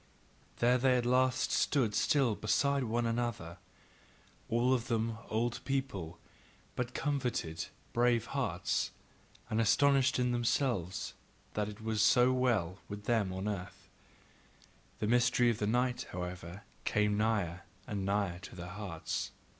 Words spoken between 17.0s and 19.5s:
nigher and nigher to their hearts.